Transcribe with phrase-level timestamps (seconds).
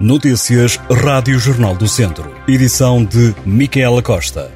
[0.00, 2.34] Notícias Rádio Jornal do Centro.
[2.48, 4.50] Edição de Micaela Costa.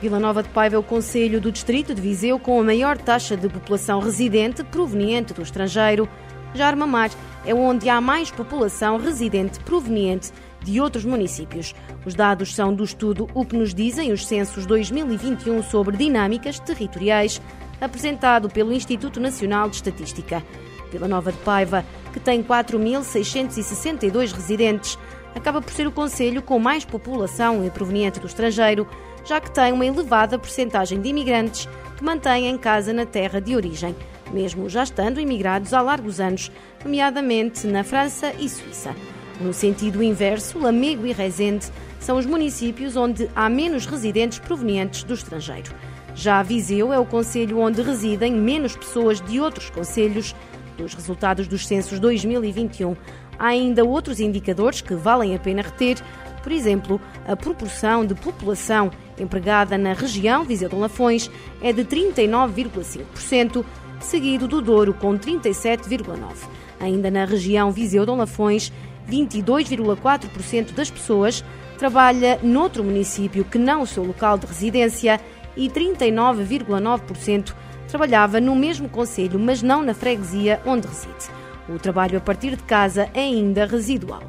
[0.00, 3.36] Vila Nova de Paiva é o Conselho do Distrito de Viseu com a maior taxa
[3.36, 6.08] de população residente proveniente do estrangeiro.
[6.54, 7.10] Já Armamar
[7.44, 10.32] é onde há mais população residente proveniente
[10.62, 11.74] de outros municípios.
[12.06, 17.42] Os dados são do estudo O que nos dizem os censos 2021 sobre dinâmicas territoriais,
[17.84, 20.42] apresentado pelo Instituto Nacional de Estatística.
[20.90, 24.98] Vila Nova de Paiva, que tem 4.662 residentes,
[25.34, 28.86] acaba por ser o conselho com mais população proveniente do estrangeiro,
[29.24, 33.56] já que tem uma elevada percentagem de imigrantes que mantêm em casa na terra de
[33.56, 33.94] origem,
[34.32, 36.50] mesmo já estando imigrados há largos anos,
[36.84, 38.94] nomeadamente na França e Suíça.
[39.40, 41.66] No sentido inverso, Lamego e Rezende
[41.98, 45.74] são os municípios onde há menos residentes provenientes do estrangeiro.
[46.14, 50.34] Já Viseu é o conselho onde residem menos pessoas de outros conselhos.
[50.76, 52.96] Dos resultados dos censos 2021,
[53.38, 55.98] há ainda outros indicadores que valem a pena reter,
[56.42, 61.30] por exemplo, a proporção de população empregada na região Viseu de Lafões
[61.62, 63.64] é de 39,5%,
[64.00, 66.48] seguido do Douro com 37,9%.
[66.80, 68.72] Ainda na região Viseu de Lafões,
[69.08, 71.44] 22,4% das pessoas
[71.78, 75.20] trabalha noutro município que não o seu local de residência
[75.56, 77.54] e 39,9%
[77.88, 81.30] trabalhava no mesmo conselho, mas não na freguesia onde reside.
[81.68, 84.22] O trabalho a partir de casa é ainda residual.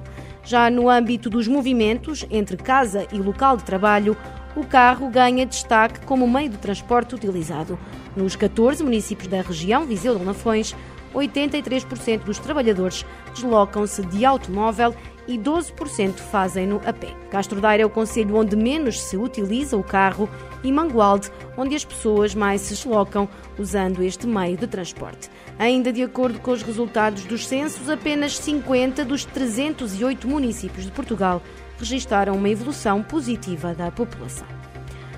[0.44, 4.16] Já no âmbito dos movimentos entre casa e local de trabalho,
[4.56, 7.78] o carro ganha destaque como meio de transporte utilizado.
[8.16, 10.76] Nos 14 municípios da região Viseu de Lafões,
[11.14, 14.96] 83% dos trabalhadores deslocam-se de automóvel
[15.28, 17.14] e 12% fazem-no a pé.
[17.30, 20.30] Castro Daire é o conselho onde menos se utiliza o carro
[20.64, 25.30] e Mangualde, onde as pessoas mais se deslocam usando este meio de transporte.
[25.58, 31.42] Ainda de acordo com os resultados dos censos, apenas 50 dos 308 municípios de Portugal
[31.78, 34.48] registaram uma evolução positiva da população.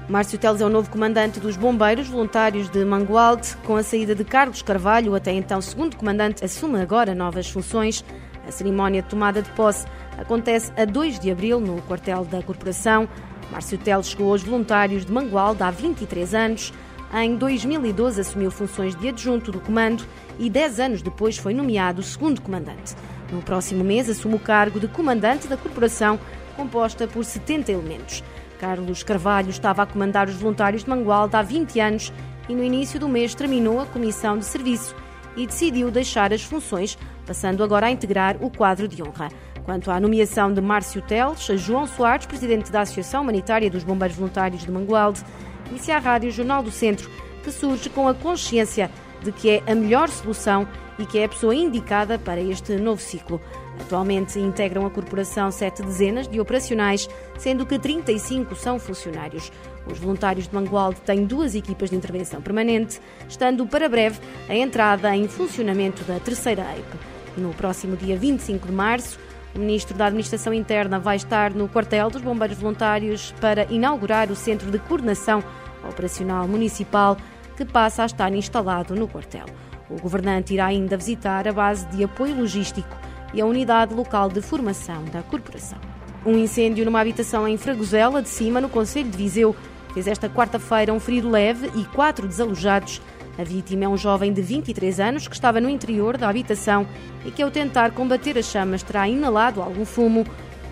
[0.09, 3.57] Márcio Teles é o novo comandante dos Bombeiros Voluntários de Mangualde.
[3.65, 8.05] Com a saída de Carlos Carvalho, até então segundo comandante, assume agora novas funções.
[8.47, 9.85] A cerimónia de tomada de posse
[10.17, 13.07] acontece a 2 de abril no quartel da Corporação.
[13.51, 16.73] Márcio Teles chegou aos voluntários de Mangualde há 23 anos.
[17.13, 20.03] Em 2012 assumiu funções de adjunto do comando
[20.39, 22.95] e 10 anos depois foi nomeado segundo comandante.
[23.31, 26.17] No próximo mês assume o cargo de comandante da corporação,
[26.55, 28.23] composta por 70 elementos.
[28.59, 32.13] Carlos Carvalho estava a comandar os voluntários de Mangualde há 20 anos
[32.49, 34.95] e no início do mês terminou a comissão de serviço
[35.35, 39.29] e decidiu deixar as funções, passando agora a integrar o quadro de honra.
[39.65, 44.63] Quanto à nomeação de Márcio Teles, João Soares, presidente da Associação Humanitária dos Bombeiros Voluntários
[44.63, 45.21] de Mangualde,
[45.69, 47.11] disse à Rádio Jornal do Centro
[47.43, 48.89] que surge com a consciência
[49.21, 50.65] de que é a melhor solução
[50.97, 53.41] e que é a pessoa indicada para este novo ciclo.
[53.79, 57.07] Atualmente integram a corporação sete dezenas de operacionais,
[57.37, 59.51] sendo que 35 são funcionários.
[59.85, 62.99] Os voluntários de Mangualde têm duas equipas de intervenção permanente,
[63.29, 67.16] estando para breve a entrada em funcionamento da terceira EIP.
[67.37, 69.19] No próximo dia 25 de março,
[69.55, 74.35] o Ministro da Administração Interna vai estar no quartel dos Bombeiros Voluntários para inaugurar o
[74.35, 75.43] Centro de Coordenação
[75.87, 77.15] Operacional Municipal,
[77.55, 79.45] que passa a estar instalado no quartel.
[79.87, 82.97] O governante irá ainda visitar a base de apoio logístico
[83.33, 85.77] e a unidade local de formação da corporação.
[86.25, 89.55] Um incêndio numa habitação em Fragosela de Cima, no Conselho de Viseu,
[89.93, 93.01] fez esta quarta-feira um ferido leve e quatro desalojados.
[93.37, 96.87] A vítima é um jovem de 23 anos que estava no interior da habitação
[97.23, 100.25] e que, ao tentar combater as chamas, terá inalado algum fumo.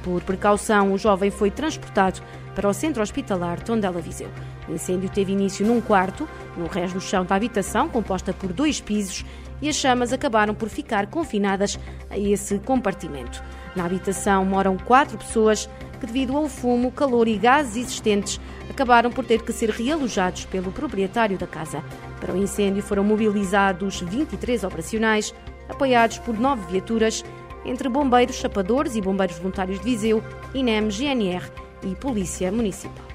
[0.03, 2.21] Por precaução, o jovem foi transportado
[2.55, 4.29] para o centro hospitalar Tondela Viseu.
[4.67, 6.27] O incêndio teve início num quarto,
[6.57, 9.23] no resto do chão da habitação, composta por dois pisos,
[9.61, 13.43] e as chamas acabaram por ficar confinadas a esse compartimento.
[13.75, 15.69] Na habitação moram quatro pessoas
[16.05, 18.39] que, devido ao fumo, calor e gases existentes,
[18.69, 21.83] acabaram por ter que ser realojados pelo proprietário da casa.
[22.19, 25.33] Para o incêndio foram mobilizados 23 operacionais,
[25.67, 27.23] apoiados por nove viaturas,
[27.65, 30.23] entre bombeiros, chapadores e bombeiros voluntários de Viseu,
[30.53, 31.49] INEM, GNR
[31.83, 33.05] e Polícia Municipal.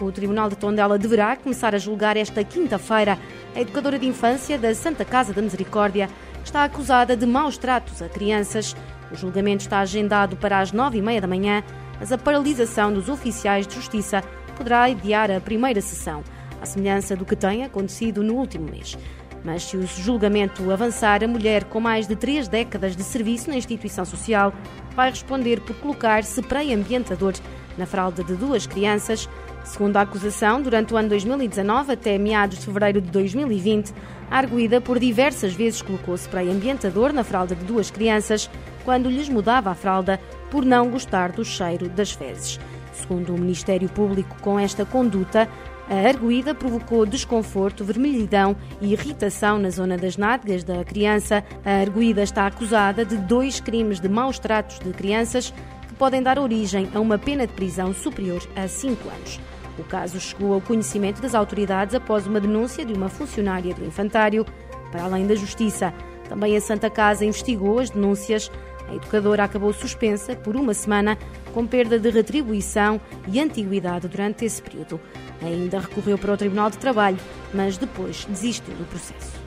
[0.00, 3.18] O Tribunal de Tondela deverá começar a julgar esta quinta-feira
[3.54, 6.08] a educadora de infância da Santa Casa da Misericórdia,
[6.40, 8.76] que está acusada de maus tratos a crianças.
[9.10, 11.64] O julgamento está agendado para as nove e meia da manhã,
[11.98, 14.22] mas a paralisação dos oficiais de justiça
[14.56, 16.22] poderá adiar a primeira sessão,
[16.60, 18.96] à semelhança do que tem acontecido no último mês.
[19.44, 23.56] Mas se o julgamento avançar, a mulher com mais de três décadas de serviço na
[23.56, 24.52] instituição social
[24.96, 27.34] vai responder por colocar spray ambientador
[27.76, 29.28] na fralda de duas crianças,
[29.68, 33.92] Segundo a acusação, durante o ano 2019 até meados de fevereiro de 2020,
[34.30, 38.50] a arguída por diversas vezes colocou spray ambientador na fralda de duas crianças
[38.88, 40.18] quando lhes mudava a fralda
[40.50, 42.58] por não gostar do cheiro das fezes.
[42.90, 45.46] Segundo o Ministério Público, com esta conduta,
[45.90, 51.44] a arguída provocou desconforto, vermelhidão e irritação na zona das nádegas da criança.
[51.66, 55.52] A arguída está acusada de dois crimes de maus tratos de crianças
[55.86, 59.38] que podem dar origem a uma pena de prisão superior a cinco anos.
[59.78, 64.46] O caso chegou ao conhecimento das autoridades após uma denúncia de uma funcionária do infantário.
[64.90, 65.92] Para além da Justiça,
[66.28, 68.50] também a Santa Casa investigou as denúncias.
[68.88, 71.18] A educadora acabou suspensa por uma semana,
[71.52, 73.00] com perda de retribuição
[73.30, 75.00] e antiguidade durante esse período.
[75.42, 77.18] Ainda recorreu para o Tribunal de Trabalho,
[77.52, 79.38] mas depois desistiu do processo.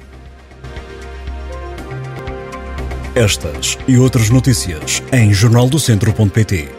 [3.14, 6.70] Estas e outras notícias em jornaldocentro.pt.